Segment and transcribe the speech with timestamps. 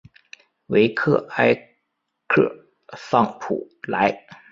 [0.65, 1.53] 维克埃
[2.27, 4.25] 克桑普莱。